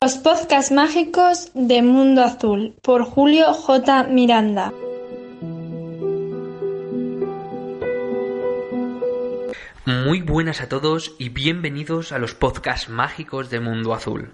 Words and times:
Los 0.00 0.16
podcasts 0.24 0.72
mágicos 0.72 1.50
de 1.52 1.82
Mundo 1.82 2.24
Azul 2.24 2.74
por 2.80 3.04
Julio 3.04 3.52
J. 3.52 4.04
Miranda. 4.04 4.72
Muy 9.84 10.22
buenas 10.22 10.62
a 10.62 10.70
todos 10.70 11.14
y 11.18 11.28
bienvenidos 11.28 12.12
a 12.12 12.18
los 12.18 12.34
podcasts 12.34 12.88
mágicos 12.88 13.50
de 13.50 13.60
Mundo 13.60 13.92
Azul. 13.92 14.32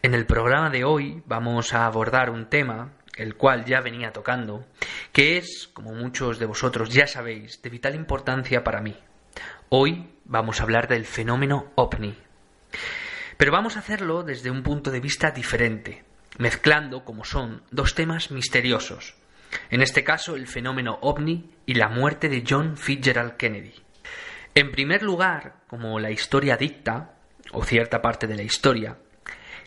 En 0.00 0.14
el 0.14 0.24
programa 0.24 0.70
de 0.70 0.84
hoy 0.84 1.22
vamos 1.26 1.74
a 1.74 1.84
abordar 1.84 2.30
un 2.30 2.46
tema, 2.46 2.94
el 3.14 3.36
cual 3.36 3.66
ya 3.66 3.82
venía 3.82 4.14
tocando, 4.14 4.64
que 5.12 5.36
es, 5.36 5.68
como 5.74 5.92
muchos 5.92 6.38
de 6.38 6.46
vosotros 6.46 6.88
ya 6.88 7.06
sabéis, 7.06 7.60
de 7.60 7.68
vital 7.68 7.94
importancia 7.94 8.64
para 8.64 8.80
mí. 8.80 8.96
Hoy 9.68 10.15
vamos 10.26 10.60
a 10.60 10.64
hablar 10.64 10.88
del 10.88 11.04
fenómeno 11.04 11.72
ovni. 11.74 12.14
Pero 13.36 13.52
vamos 13.52 13.76
a 13.76 13.80
hacerlo 13.80 14.22
desde 14.22 14.50
un 14.50 14.62
punto 14.62 14.90
de 14.90 15.00
vista 15.00 15.30
diferente, 15.30 16.04
mezclando, 16.38 17.04
como 17.04 17.24
son, 17.24 17.62
dos 17.70 17.94
temas 17.94 18.30
misteriosos. 18.30 19.14
En 19.70 19.82
este 19.82 20.04
caso, 20.04 20.36
el 20.36 20.46
fenómeno 20.46 20.98
ovni 21.02 21.50
y 21.64 21.74
la 21.74 21.88
muerte 21.88 22.28
de 22.28 22.44
John 22.48 22.76
Fitzgerald 22.76 23.36
Kennedy. 23.36 23.74
En 24.54 24.72
primer 24.72 25.02
lugar, 25.02 25.56
como 25.68 25.98
la 26.00 26.10
historia 26.10 26.56
dicta, 26.56 27.14
o 27.52 27.62
cierta 27.62 28.02
parte 28.02 28.26
de 28.26 28.36
la 28.36 28.42
historia, 28.42 28.98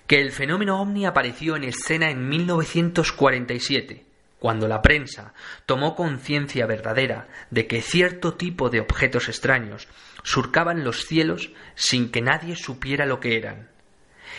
que 0.08 0.20
el 0.20 0.32
fenómeno 0.32 0.82
ovni 0.82 1.06
apareció 1.06 1.56
en 1.56 1.64
escena 1.64 2.10
en 2.10 2.28
1947, 2.28 4.06
cuando 4.40 4.68
la 4.68 4.82
prensa 4.82 5.34
tomó 5.66 5.96
conciencia 5.96 6.66
verdadera 6.66 7.28
de 7.52 7.68
que 7.68 7.82
cierto 7.82 8.34
tipo 8.34 8.70
de 8.70 8.80
objetos 8.80 9.30
extraños 9.30 9.88
surcaban 10.24 10.84
los 10.84 11.06
cielos 11.06 11.52
sin 11.76 12.12
que 12.12 12.22
nadie 12.22 12.56
supiera 12.56 13.06
lo 13.06 13.20
que 13.20 13.38
eran. 13.38 13.70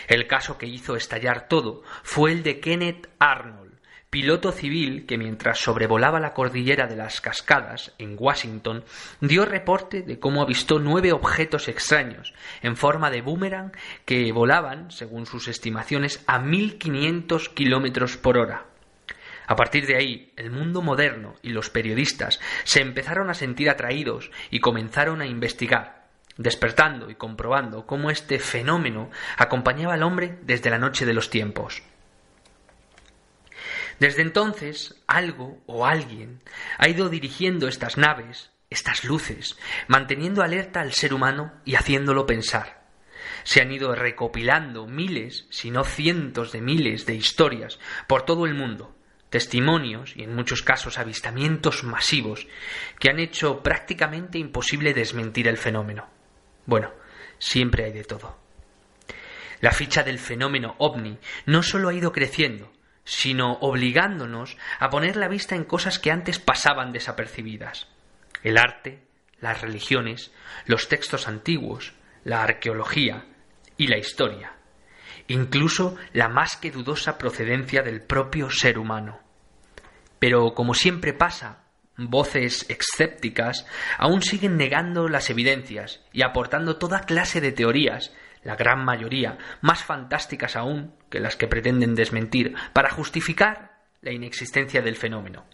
El 0.08 0.26
caso 0.26 0.58
que 0.58 0.66
hizo 0.66 0.96
estallar 0.96 1.48
todo 1.48 1.82
fue 2.02 2.32
el 2.32 2.42
de 2.42 2.60
Kenneth 2.60 3.08
Arnold, 3.18 3.70
piloto 4.10 4.50
civil 4.50 5.06
que 5.06 5.18
mientras 5.18 5.60
sobrevolaba 5.60 6.18
la 6.18 6.34
cordillera 6.34 6.86
de 6.86 6.96
las 6.96 7.20
Cascadas, 7.20 7.94
en 7.98 8.16
Washington, 8.18 8.84
dio 9.20 9.44
reporte 9.44 10.02
de 10.02 10.18
cómo 10.18 10.42
avistó 10.42 10.80
nueve 10.80 11.12
objetos 11.12 11.68
extraños, 11.68 12.34
en 12.60 12.76
forma 12.76 13.10
de 13.10 13.22
boomerang, 13.22 13.72
que 14.04 14.32
volaban, 14.32 14.90
según 14.90 15.26
sus 15.26 15.46
estimaciones, 15.46 16.24
a 16.26 16.40
1500 16.40 17.48
kilómetros 17.50 18.16
por 18.16 18.36
hora. 18.36 18.69
A 19.50 19.56
partir 19.56 19.84
de 19.84 19.96
ahí, 19.96 20.32
el 20.36 20.52
mundo 20.52 20.80
moderno 20.80 21.34
y 21.42 21.48
los 21.48 21.70
periodistas 21.70 22.38
se 22.62 22.80
empezaron 22.80 23.30
a 23.30 23.34
sentir 23.34 23.68
atraídos 23.68 24.30
y 24.48 24.60
comenzaron 24.60 25.20
a 25.20 25.26
investigar, 25.26 26.06
despertando 26.36 27.10
y 27.10 27.16
comprobando 27.16 27.84
cómo 27.84 28.12
este 28.12 28.38
fenómeno 28.38 29.10
acompañaba 29.36 29.94
al 29.94 30.04
hombre 30.04 30.38
desde 30.42 30.70
la 30.70 30.78
noche 30.78 31.04
de 31.04 31.14
los 31.14 31.30
tiempos. 31.30 31.82
Desde 33.98 34.22
entonces, 34.22 35.02
algo 35.08 35.60
o 35.66 35.84
alguien 35.84 36.40
ha 36.78 36.88
ido 36.88 37.08
dirigiendo 37.08 37.66
estas 37.66 37.98
naves, 37.98 38.52
estas 38.70 39.02
luces, 39.02 39.58
manteniendo 39.88 40.44
alerta 40.44 40.80
al 40.80 40.92
ser 40.92 41.12
humano 41.12 41.54
y 41.64 41.74
haciéndolo 41.74 42.24
pensar. 42.24 42.84
Se 43.42 43.60
han 43.60 43.72
ido 43.72 43.96
recopilando 43.96 44.86
miles, 44.86 45.48
si 45.50 45.72
no 45.72 45.82
cientos 45.82 46.52
de 46.52 46.60
miles 46.60 47.04
de 47.04 47.16
historias 47.16 47.80
por 48.06 48.22
todo 48.22 48.46
el 48.46 48.54
mundo, 48.54 48.94
testimonios 49.30 50.16
y 50.16 50.24
en 50.24 50.34
muchos 50.34 50.62
casos 50.62 50.98
avistamientos 50.98 51.84
masivos 51.84 52.46
que 52.98 53.10
han 53.10 53.20
hecho 53.20 53.62
prácticamente 53.62 54.38
imposible 54.38 54.92
desmentir 54.92 55.48
el 55.48 55.56
fenómeno. 55.56 56.08
Bueno, 56.66 56.92
siempre 57.38 57.84
hay 57.84 57.92
de 57.92 58.04
todo. 58.04 58.36
La 59.60 59.72
ficha 59.72 60.02
del 60.02 60.18
fenómeno 60.18 60.74
ovni 60.78 61.18
no 61.46 61.62
solo 61.62 61.88
ha 61.88 61.94
ido 61.94 62.12
creciendo, 62.12 62.72
sino 63.04 63.54
obligándonos 63.60 64.56
a 64.78 64.90
poner 64.90 65.16
la 65.16 65.28
vista 65.28 65.54
en 65.54 65.64
cosas 65.64 65.98
que 65.98 66.10
antes 66.10 66.38
pasaban 66.38 66.92
desapercibidas. 66.92 67.88
El 68.42 68.58
arte, 68.58 69.02
las 69.40 69.60
religiones, 69.60 70.32
los 70.66 70.88
textos 70.88 71.28
antiguos, 71.28 71.92
la 72.24 72.42
arqueología 72.42 73.26
y 73.76 73.86
la 73.86 73.98
historia 73.98 74.59
incluso 75.30 75.96
la 76.12 76.28
más 76.28 76.56
que 76.56 76.72
dudosa 76.72 77.16
procedencia 77.16 77.82
del 77.82 78.02
propio 78.02 78.50
ser 78.50 78.78
humano. 78.78 79.20
Pero, 80.18 80.54
como 80.54 80.74
siempre 80.74 81.12
pasa, 81.12 81.64
voces 81.96 82.66
escépticas 82.68 83.64
aún 83.96 84.22
siguen 84.22 84.56
negando 84.56 85.08
las 85.08 85.30
evidencias 85.30 86.04
y 86.12 86.22
aportando 86.22 86.78
toda 86.78 87.02
clase 87.02 87.40
de 87.40 87.52
teorías, 87.52 88.12
la 88.42 88.56
gran 88.56 88.84
mayoría 88.84 89.38
más 89.60 89.84
fantásticas 89.84 90.56
aún 90.56 90.94
que 91.10 91.20
las 91.20 91.36
que 91.36 91.46
pretenden 91.46 91.94
desmentir, 91.94 92.54
para 92.72 92.90
justificar 92.90 93.78
la 94.02 94.10
inexistencia 94.10 94.82
del 94.82 94.96
fenómeno. 94.96 95.46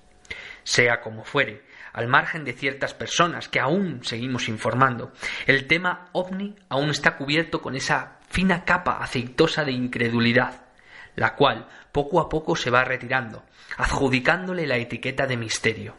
Sea 0.62 1.03
como 1.03 1.22
fuere, 1.22 1.64
al 1.96 2.08
margen 2.08 2.44
de 2.44 2.52
ciertas 2.52 2.92
personas 2.92 3.48
que 3.48 3.58
aún 3.58 4.04
seguimos 4.04 4.50
informando, 4.50 5.12
el 5.46 5.66
tema 5.66 6.10
ovni 6.12 6.54
aún 6.68 6.90
está 6.90 7.16
cubierto 7.16 7.62
con 7.62 7.74
esa 7.74 8.18
fina 8.28 8.66
capa 8.66 8.98
aceitosa 8.98 9.64
de 9.64 9.72
incredulidad, 9.72 10.66
la 11.14 11.34
cual 11.34 11.68
poco 11.92 12.20
a 12.20 12.28
poco 12.28 12.54
se 12.54 12.68
va 12.68 12.84
retirando, 12.84 13.44
adjudicándole 13.78 14.66
la 14.66 14.76
etiqueta 14.76 15.26
de 15.26 15.38
misterio. 15.38 15.96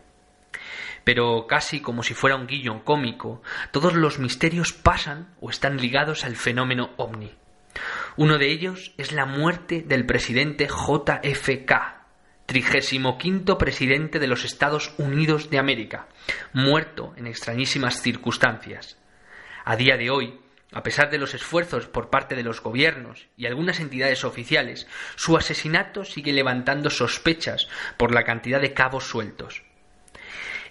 Pero 1.03 1.47
casi 1.47 1.81
como 1.81 2.03
si 2.03 2.13
fuera 2.13 2.35
un 2.35 2.45
guion 2.45 2.81
cómico, 2.81 3.41
todos 3.71 3.95
los 3.95 4.19
misterios 4.19 4.73
pasan 4.73 5.33
o 5.41 5.49
están 5.49 5.77
ligados 5.77 6.25
al 6.25 6.35
fenómeno 6.35 6.91
ovni. 6.97 7.33
Uno 8.17 8.37
de 8.37 8.51
ellos 8.51 8.93
es 8.97 9.13
la 9.13 9.25
muerte 9.25 9.81
del 9.81 10.05
presidente 10.05 10.67
JFK, 10.67 11.96
quinto 13.17 13.57
presidente 13.57 14.19
de 14.19 14.27
los 14.27 14.45
Estados 14.45 14.93
Unidos 14.97 15.49
de 15.49 15.59
América, 15.59 16.07
muerto 16.53 17.13
en 17.17 17.27
extrañísimas 17.27 18.01
circunstancias. 18.01 18.97
A 19.65 19.75
día 19.75 19.97
de 19.97 20.09
hoy, 20.09 20.39
a 20.71 20.81
pesar 20.81 21.09
de 21.09 21.17
los 21.17 21.33
esfuerzos 21.33 21.87
por 21.87 22.09
parte 22.09 22.35
de 22.35 22.43
los 22.43 22.61
gobiernos 22.61 23.27
y 23.35 23.47
algunas 23.47 23.79
entidades 23.79 24.23
oficiales, 24.23 24.87
su 25.15 25.35
asesinato 25.35 26.05
sigue 26.05 26.31
levantando 26.31 26.89
sospechas 26.89 27.67
por 27.97 28.13
la 28.13 28.23
cantidad 28.23 28.61
de 28.61 28.73
cabos 28.73 29.03
sueltos. 29.03 29.66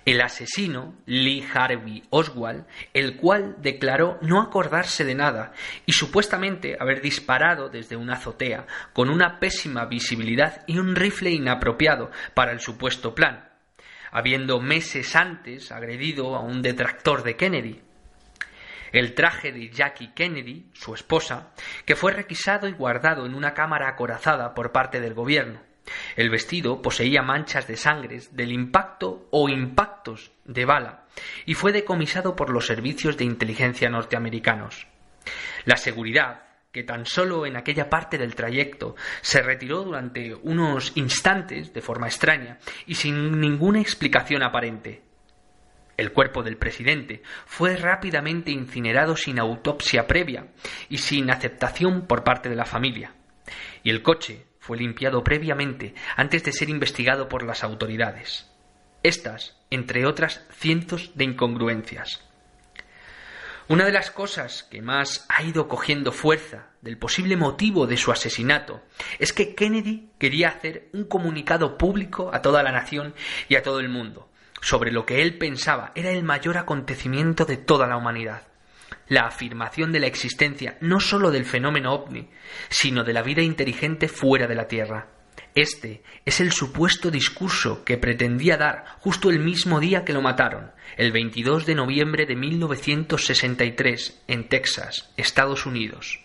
El 0.07 0.21
asesino, 0.23 0.95
Lee 1.05 1.45
Harvey 1.53 2.05
Oswald, 2.11 2.65
el 2.95 3.17
cual 3.17 3.57
declaró 3.59 4.19
no 4.23 4.41
acordarse 4.41 5.05
de 5.05 5.17
nada 5.17 5.53
y 5.85 5.93
supuestamente 5.93 6.77
haber 6.81 7.03
disparado 7.03 7.69
desde 7.69 7.97
una 7.97 8.15
azotea 8.15 8.67
con 8.93 9.11
una 9.11 9.41
pésima 9.41 9.85
visibilidad 9.85 10.63
y 10.69 10.79
un 10.79 10.95
rifle 10.95 11.33
inapropiado 11.33 12.13
para 12.35 12.53
el 12.53 12.61
supuesto 12.61 13.17
plan, 13.17 13.51
habiendo 14.13 14.61
meses 14.61 15.17
antes 15.17 15.73
agredido 15.73 16.37
a 16.37 16.41
un 16.41 16.63
detractor 16.63 17.25
de 17.25 17.37
Kennedy 17.37 17.83
el 18.93 19.15
traje 19.15 19.53
de 19.53 19.69
Jackie 19.69 20.13
Kennedy, 20.15 20.71
su 20.73 20.95
esposa, 20.95 21.51
que 21.85 21.97
fue 21.97 22.13
requisado 22.13 22.69
y 22.69 22.73
guardado 22.73 23.27
en 23.27 23.35
una 23.35 23.53
cámara 23.53 23.89
acorazada 23.89 24.55
por 24.55 24.73
parte 24.73 25.01
del 25.01 25.13
gobierno. 25.13 25.61
El 26.17 26.31
vestido 26.31 26.83
poseía 26.83 27.23
manchas 27.23 27.67
de 27.67 27.77
sangres 27.77 28.35
del 28.37 28.53
impacto 28.53 29.29
o 29.31 29.49
impactos 29.49 30.33
de 30.45 30.65
bala 30.65 31.05
y 31.45 31.55
fue 31.55 31.73
decomisado 31.73 32.37
por 32.37 32.51
los 32.51 32.67
servicios 32.67 33.17
de 33.17 33.25
inteligencia 33.25 33.89
norteamericanos. 33.89 34.87
La 35.65 35.77
seguridad, 35.77 36.43
que 36.73 36.85
tan 36.85 37.07
solo 37.07 37.47
en 37.47 37.57
aquella 37.57 37.89
parte 37.89 38.19
del 38.19 38.35
trayecto 38.35 38.97
se 39.23 39.43
retiró 39.43 39.83
durante 39.83 40.35
unos 40.35 40.93
instantes 40.97 41.73
de 41.73 41.83
forma 41.83 42.07
extraña 42.07 42.59
y 42.87 42.95
sin 42.95 43.41
ninguna 43.41 43.81
explicación 43.81 44.43
aparente, 44.43 45.03
el 45.97 46.13
cuerpo 46.13 46.43
del 46.43 46.59
presidente 46.59 47.23
fue 47.47 47.77
rápidamente 47.77 48.51
incinerado 48.51 49.17
sin 49.17 49.39
autopsia 49.39 50.07
previa 50.07 50.49
y 50.91 50.99
sin 50.99 51.31
aceptación 51.31 52.07
por 52.07 52.23
parte 52.23 52.51
de 52.51 52.57
la 52.57 52.67
familia. 52.67 53.15
Y 53.83 53.91
el 53.91 54.03
coche 54.03 54.45
fue 54.67 54.79
limpiado 54.79 55.23
previamente 55.23 55.95
antes 56.17 56.43
de 56.43 56.53
ser 56.53 56.69
investigado 56.71 57.29
por 57.29 57.45
las 57.45 57.63
autoridades. 57.63 58.51
Estas, 59.05 59.57
entre 59.71 60.05
otras 60.07 60.45
cientos 60.51 61.13
de 61.15 61.23
incongruencias. 61.23 62.25
Una 63.69 63.85
de 63.85 63.93
las 63.93 64.11
cosas 64.11 64.65
que 64.65 64.83
más 64.83 65.25
ha 65.29 65.45
ido 65.45 65.69
cogiendo 65.69 66.11
fuerza 66.11 66.67
del 66.83 66.99
posible 66.99 67.37
motivo 67.37 67.87
de 67.87 67.97
su 67.97 68.11
asesinato 68.11 68.83
es 69.21 69.33
que 69.33 69.55
Kennedy 69.55 70.11
quería 70.19 70.49
hacer 70.49 70.89
un 70.93 71.05
comunicado 71.05 71.79
público 71.79 72.31
a 72.35 72.43
toda 72.43 72.65
la 72.65 72.73
nación 72.73 73.15
y 73.49 73.55
a 73.55 73.63
todo 73.63 73.79
el 73.79 73.89
mundo, 73.89 74.29
sobre 74.61 74.91
lo 74.91 75.07
que 75.07 75.23
él 75.23 75.39
pensaba 75.39 75.93
era 75.95 76.11
el 76.11 76.25
mayor 76.25 76.59
acontecimiento 76.59 77.45
de 77.45 77.57
toda 77.57 77.87
la 77.87 77.97
humanidad, 77.97 78.43
la 79.09 79.27
afirmación 79.27 79.93
de 79.93 80.01
la 80.01 80.07
existencia 80.07 80.77
no 80.81 81.01
sólo 81.01 81.31
del 81.31 81.45
fenómeno 81.45 81.93
ovni, 81.93 82.29
sino 82.69 83.05
de 83.05 83.13
la 83.13 83.23
vida 83.23 83.43
inteligente 83.43 84.09
fuera 84.09 84.47
de 84.47 84.55
la 84.55 84.69
Tierra. 84.69 85.09
Este 85.55 86.03
es 86.25 86.41
el 86.41 86.53
supuesto 86.53 87.11
discurso 87.11 87.83
que 87.85 87.97
pretendía 87.97 88.59
dar 88.59 88.85
justo 88.99 89.31
el 89.31 89.39
mismo 89.39 89.81
día 89.81 90.05
que 90.05 90.13
lo 90.13 90.21
mataron, 90.21 90.73
el 90.97 91.13
22 91.13 91.65
de 91.65 91.75
noviembre 91.75 92.27
de 92.27 92.37
1963, 92.37 94.23
en 94.29 94.49
Texas, 94.49 95.13
Estados 95.17 95.65
Unidos. 95.65 96.21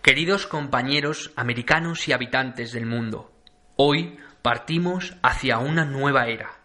Queridos 0.00 0.46
compañeros 0.46 1.32
americanos 1.36 2.08
y 2.08 2.12
habitantes 2.12 2.72
del 2.72 2.86
mundo, 2.86 3.30
hoy 3.76 4.18
partimos 4.40 5.14
hacia 5.22 5.58
una 5.58 5.84
nueva 5.84 6.28
era. 6.28 6.58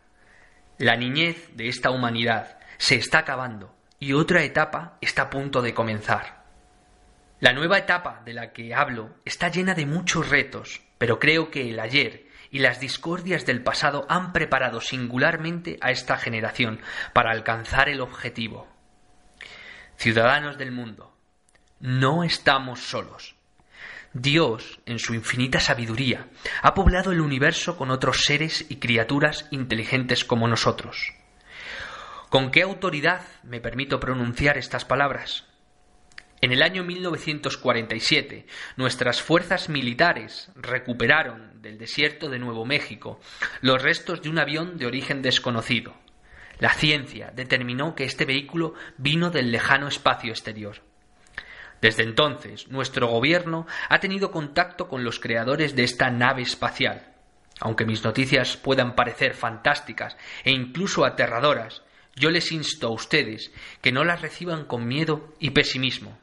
La 0.77 0.95
niñez 0.95 1.49
de 1.55 1.67
esta 1.67 1.91
humanidad 1.91 2.57
se 2.77 2.95
está 2.95 3.19
acabando 3.19 3.76
y 3.99 4.13
otra 4.13 4.43
etapa 4.43 4.97
está 5.01 5.23
a 5.23 5.29
punto 5.29 5.61
de 5.61 5.73
comenzar. 5.73 6.43
La 7.39 7.53
nueva 7.53 7.77
etapa 7.77 8.21
de 8.25 8.33
la 8.33 8.51
que 8.51 8.73
hablo 8.73 9.15
está 9.25 9.49
llena 9.49 9.73
de 9.73 9.85
muchos 9.85 10.29
retos, 10.29 10.81
pero 10.97 11.19
creo 11.19 11.51
que 11.51 11.69
el 11.69 11.79
ayer 11.79 12.27
y 12.49 12.59
las 12.59 12.79
discordias 12.79 13.45
del 13.45 13.63
pasado 13.63 14.05
han 14.09 14.33
preparado 14.33 14.81
singularmente 14.81 15.77
a 15.81 15.91
esta 15.91 16.17
generación 16.17 16.79
para 17.13 17.31
alcanzar 17.31 17.89
el 17.89 18.01
objetivo. 18.01 18.67
Ciudadanos 19.97 20.57
del 20.57 20.71
mundo, 20.71 21.15
no 21.79 22.23
estamos 22.23 22.81
solos. 22.81 23.35
Dios, 24.13 24.79
en 24.85 24.99
su 24.99 25.13
infinita 25.13 25.59
sabiduría, 25.59 26.27
ha 26.61 26.73
poblado 26.73 27.11
el 27.11 27.21
universo 27.21 27.77
con 27.77 27.91
otros 27.91 28.21
seres 28.21 28.65
y 28.69 28.77
criaturas 28.77 29.47
inteligentes 29.51 30.23
como 30.23 30.47
nosotros. 30.47 31.13
¿Con 32.29 32.51
qué 32.51 32.61
autoridad 32.61 33.21
me 33.43 33.61
permito 33.61 34.01
pronunciar 34.01 34.57
estas 34.57 34.83
palabras? 34.83 35.45
En 36.41 36.51
el 36.51 36.61
año 36.61 36.83
1947, 36.83 38.45
nuestras 38.75 39.21
fuerzas 39.21 39.69
militares 39.69 40.51
recuperaron 40.55 41.61
del 41.61 41.77
desierto 41.77 42.29
de 42.29 42.37
Nuevo 42.37 42.65
México 42.65 43.21
los 43.61 43.81
restos 43.81 44.21
de 44.21 44.29
un 44.29 44.39
avión 44.39 44.77
de 44.77 44.87
origen 44.87 45.21
desconocido. 45.21 45.95
La 46.59 46.73
ciencia 46.73 47.31
determinó 47.33 47.95
que 47.95 48.03
este 48.03 48.25
vehículo 48.25 48.73
vino 48.97 49.29
del 49.29 49.49
lejano 49.49 49.87
espacio 49.87 50.31
exterior. 50.31 50.81
Desde 51.79 52.03
entonces, 52.03 52.67
nuestro 52.67 53.07
gobierno 53.07 53.67
ha 53.87 54.01
tenido 54.01 54.31
contacto 54.31 54.89
con 54.89 55.05
los 55.05 55.21
creadores 55.21 55.77
de 55.77 55.85
esta 55.85 56.09
nave 56.09 56.41
espacial. 56.41 57.13
Aunque 57.61 57.85
mis 57.85 58.03
noticias 58.03 58.57
puedan 58.57 58.95
parecer 58.95 59.33
fantásticas 59.33 60.17
e 60.43 60.51
incluso 60.51 61.05
aterradoras, 61.05 61.83
yo 62.17 62.31
les 62.31 62.51
insto 62.51 62.87
a 62.87 62.91
ustedes 62.91 63.51
que 63.81 63.91
no 63.91 64.03
las 64.03 64.21
reciban 64.21 64.65
con 64.65 64.87
miedo 64.87 65.33
y 65.39 65.51
pesimismo. 65.51 66.17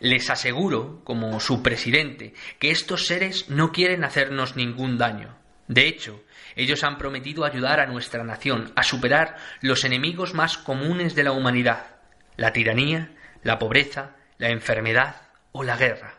Les 0.00 0.30
aseguro, 0.30 1.02
como 1.04 1.38
su 1.40 1.62
presidente, 1.62 2.34
que 2.58 2.70
estos 2.70 3.06
seres 3.06 3.48
no 3.50 3.70
quieren 3.70 4.02
hacernos 4.02 4.56
ningún 4.56 4.98
daño. 4.98 5.36
De 5.68 5.86
hecho, 5.86 6.22
ellos 6.56 6.84
han 6.84 6.98
prometido 6.98 7.44
ayudar 7.44 7.80
a 7.80 7.86
nuestra 7.86 8.24
nación 8.24 8.72
a 8.76 8.82
superar 8.82 9.36
los 9.60 9.84
enemigos 9.84 10.34
más 10.34 10.58
comunes 10.58 11.14
de 11.14 11.24
la 11.24 11.32
humanidad, 11.32 11.96
la 12.36 12.52
tiranía, 12.52 13.14
la 13.42 13.58
pobreza, 13.58 14.16
la 14.38 14.50
enfermedad 14.50 15.22
o 15.52 15.62
la 15.62 15.76
guerra. 15.76 16.18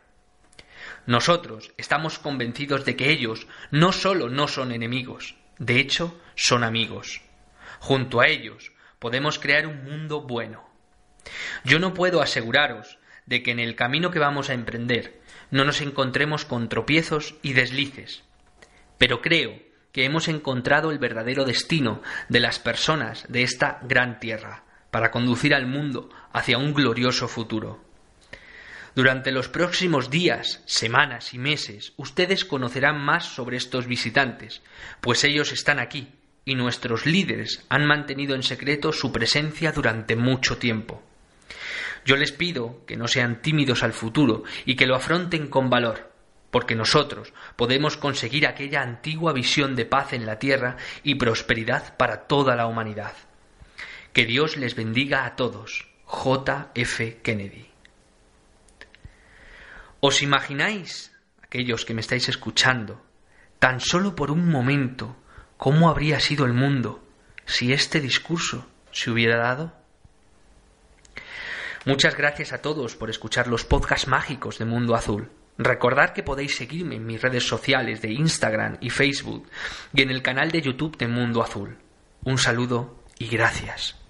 Nosotros 1.07 1.71
estamos 1.77 2.17
convencidos 2.17 2.85
de 2.85 2.95
que 2.95 3.11
ellos 3.11 3.47
no 3.71 3.91
solo 3.91 4.29
no 4.29 4.47
son 4.47 4.71
enemigos, 4.71 5.35
de 5.57 5.79
hecho 5.79 6.19
son 6.35 6.63
amigos. 6.63 7.21
Junto 7.79 8.21
a 8.21 8.27
ellos 8.27 8.71
podemos 8.99 9.39
crear 9.39 9.67
un 9.67 9.83
mundo 9.83 10.21
bueno. 10.21 10.67
Yo 11.63 11.79
no 11.79 11.93
puedo 11.93 12.21
aseguraros 12.21 12.99
de 13.25 13.43
que 13.43 13.51
en 13.51 13.59
el 13.59 13.75
camino 13.75 14.11
que 14.11 14.19
vamos 14.19 14.49
a 14.49 14.53
emprender 14.53 15.21
no 15.51 15.65
nos 15.65 15.81
encontremos 15.81 16.45
con 16.45 16.69
tropiezos 16.69 17.35
y 17.41 17.53
deslices. 17.53 18.23
Pero 18.97 19.21
creo 19.21 19.59
que 19.91 20.05
hemos 20.05 20.27
encontrado 20.27 20.91
el 20.91 20.99
verdadero 20.99 21.45
destino 21.45 22.01
de 22.29 22.39
las 22.39 22.59
personas 22.59 23.25
de 23.29 23.43
esta 23.43 23.79
gran 23.83 24.19
tierra 24.19 24.63
para 24.91 25.11
conducir 25.11 25.53
al 25.53 25.67
mundo 25.67 26.09
hacia 26.31 26.57
un 26.57 26.73
glorioso 26.73 27.27
futuro. 27.27 27.83
Durante 28.93 29.31
los 29.31 29.49
próximos 29.49 30.09
días, 30.09 30.61
semanas 30.65 31.33
y 31.33 31.37
meses, 31.37 31.93
ustedes 31.97 32.45
conocerán 32.45 32.99
más 32.99 33.25
sobre 33.25 33.57
estos 33.57 33.87
visitantes, 33.87 34.61
pues 35.01 35.23
ellos 35.25 35.51
están 35.51 35.79
aquí 35.79 36.13
y 36.45 36.55
nuestros 36.55 37.05
líderes 37.05 37.65
han 37.69 37.85
mantenido 37.85 38.35
en 38.35 38.43
secreto 38.43 38.93
su 38.93 39.11
presencia 39.11 39.71
durante 39.71 40.15
mucho 40.15 40.57
tiempo. 40.57 41.03
Yo 42.05 42.15
les 42.15 42.31
pido 42.31 42.85
que 42.85 42.97
no 42.97 43.07
sean 43.07 43.41
tímidos 43.41 43.81
al 43.81 43.91
futuro 43.91 44.43
y 44.63 44.75
que 44.75 44.85
lo 44.85 44.95
afronten 44.95 45.47
con 45.47 45.71
valor, 45.71 46.11
porque 46.51 46.75
nosotros 46.75 47.33
podemos 47.55 47.97
conseguir 47.97 48.45
aquella 48.45 48.83
antigua 48.83 49.33
visión 49.33 49.75
de 49.75 49.85
paz 49.85 50.13
en 50.13 50.27
la 50.27 50.37
tierra 50.37 50.77
y 51.03 51.15
prosperidad 51.15 51.97
para 51.97 52.27
toda 52.27 52.55
la 52.55 52.67
humanidad. 52.67 53.13
Que 54.13 54.25
Dios 54.25 54.55
les 54.55 54.75
bendiga 54.75 55.25
a 55.25 55.35
todos. 55.35 55.87
J. 56.05 56.71
F. 56.75 57.19
Kennedy. 57.23 57.65
¿Os 59.99 60.21
imagináis, 60.21 61.11
aquellos 61.41 61.83
que 61.83 61.95
me 61.95 62.01
estáis 62.01 62.29
escuchando, 62.29 63.03
tan 63.57 63.79
solo 63.79 64.15
por 64.15 64.29
un 64.29 64.47
momento, 64.47 65.17
cómo 65.65 65.89
habría 65.89 66.19
sido 66.19 66.45
el 66.45 66.53
mundo 66.53 67.03
si 67.47 67.73
este 67.73 67.99
discurso 67.99 68.67
se 68.91 69.09
hubiera 69.09 69.37
dado? 69.37 69.73
Muchas 71.85 72.15
gracias 72.15 72.53
a 72.53 72.61
todos 72.61 72.95
por 72.95 73.09
escuchar 73.09 73.47
los 73.47 73.65
podcasts 73.65 74.07
mágicos 74.07 74.59
de 74.59 74.65
Mundo 74.65 74.93
Azul. 74.93 75.31
Recordad 75.57 76.13
que 76.13 76.21
podéis 76.21 76.55
seguirme 76.55 76.97
en 76.97 77.07
mis 77.07 77.19
redes 77.19 77.47
sociales 77.47 77.99
de 78.03 78.11
Instagram 78.11 78.77
y 78.79 78.91
Facebook 78.91 79.49
y 79.91 80.03
en 80.03 80.11
el 80.11 80.21
canal 80.21 80.51
de 80.51 80.61
YouTube 80.61 80.97
de 80.99 81.07
Mundo 81.07 81.41
Azul. 81.41 81.79
Un 82.23 82.37
saludo 82.37 83.03
y 83.17 83.25
gracias. 83.25 84.04